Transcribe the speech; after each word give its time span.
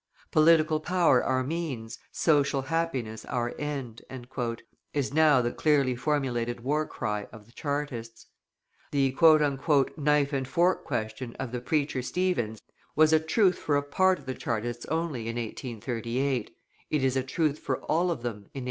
"Political 0.31 0.79
power 0.79 1.23
our 1.23 1.43
means, 1.43 1.99
social 2.11 2.63
happiness 2.63 3.23
our 3.25 3.53
end," 3.59 4.01
is 4.95 5.13
now 5.13 5.43
the 5.43 5.51
clearly 5.51 5.95
formulated 5.95 6.61
war 6.61 6.87
cry 6.87 7.27
of 7.31 7.45
the 7.45 7.51
Chartists. 7.51 8.25
The 8.89 9.13
"knife 9.97 10.33
and 10.33 10.47
fork 10.47 10.85
question" 10.85 11.35
of 11.35 11.51
the 11.51 11.61
preacher 11.61 12.01
Stephens 12.01 12.63
was 12.95 13.13
a 13.13 13.19
truth 13.19 13.59
for 13.59 13.77
a 13.77 13.83
part 13.83 14.17
of 14.17 14.25
the 14.25 14.33
Chartists 14.33 14.87
only, 14.87 15.27
in 15.27 15.35
1838, 15.35 16.49
it 16.89 17.03
is 17.03 17.15
a 17.15 17.21
truth 17.21 17.59
for 17.59 17.77
all 17.83 18.09
of 18.09 18.23
them 18.23 18.37
in 18.37 18.49
1845. 18.55 18.57